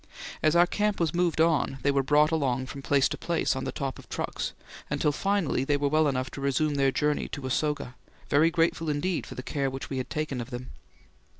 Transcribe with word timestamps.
As 0.41 0.55
our 0.55 0.65
camp 0.65 0.99
was 0.99 1.13
moved 1.13 1.39
on, 1.39 1.77
they 1.83 1.91
were 1.91 2.01
brought 2.01 2.31
along 2.31 2.65
from 2.65 2.81
place 2.81 3.07
to 3.09 3.19
place 3.19 3.55
on 3.55 3.65
the 3.65 3.71
top 3.71 3.99
of 3.99 4.09
trucks, 4.09 4.53
until 4.89 5.11
finally 5.11 5.63
they 5.63 5.77
were 5.77 5.89
well 5.89 6.07
enough 6.07 6.31
to 6.31 6.41
resume 6.41 6.73
their 6.73 6.91
journey 6.91 7.27
to 7.27 7.41
Usoga, 7.43 7.93
very 8.27 8.49
grateful 8.49 8.89
indeed 8.89 9.27
for 9.27 9.35
the 9.35 9.43
care 9.43 9.69
which 9.69 9.91
we 9.91 9.97
had 9.99 10.09
taken 10.09 10.41
of 10.41 10.49
them. 10.49 10.71